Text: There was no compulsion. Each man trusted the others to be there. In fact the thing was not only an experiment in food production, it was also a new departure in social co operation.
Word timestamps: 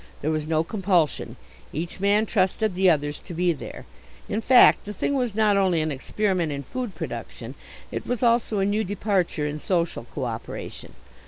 There 0.21 0.31
was 0.31 0.47
no 0.47 0.63
compulsion. 0.63 1.35
Each 1.71 1.99
man 1.99 2.25
trusted 2.25 2.73
the 2.73 2.89
others 2.89 3.19
to 3.19 3.35
be 3.35 3.53
there. 3.53 3.85
In 4.27 4.41
fact 4.41 4.85
the 4.85 4.95
thing 4.95 5.13
was 5.13 5.35
not 5.35 5.57
only 5.57 5.79
an 5.79 5.91
experiment 5.91 6.51
in 6.51 6.63
food 6.63 6.95
production, 6.95 7.53
it 7.91 8.07
was 8.07 8.23
also 8.23 8.57
a 8.57 8.65
new 8.65 8.83
departure 8.83 9.45
in 9.45 9.59
social 9.59 10.05
co 10.05 10.23
operation. 10.23 10.95